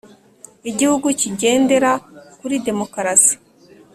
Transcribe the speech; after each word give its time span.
Igihugu 0.69 1.07
kigendera 1.19 1.91
kuri 2.39 2.55
demokarasi 2.67 3.35